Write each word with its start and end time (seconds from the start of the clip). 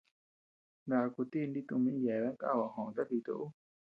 Nakuti 0.87 1.39
ni 1.47 1.61
tumi 1.67 1.91
yeabean 2.05 2.39
kaba 2.41 2.63
joʼota 2.75 3.01
jita 3.09 3.33
ü. 3.41 3.45